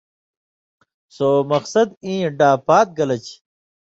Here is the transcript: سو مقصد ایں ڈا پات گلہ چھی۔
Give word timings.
سو 1.15 1.29
مقصد 1.51 1.87
ایں 2.05 2.21
ڈا 2.37 2.51
پات 2.67 2.87
گلہ 2.97 3.17
چھی۔ 3.25 3.35